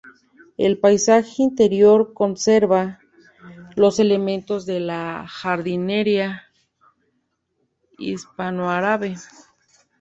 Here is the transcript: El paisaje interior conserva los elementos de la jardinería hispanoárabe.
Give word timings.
El 0.57 0.79
paisaje 0.79 1.43
interior 1.43 2.15
conserva 2.15 2.97
los 3.75 3.99
elementos 3.99 4.65
de 4.65 4.79
la 4.79 5.27
jardinería 5.29 6.41
hispanoárabe. 7.99 9.17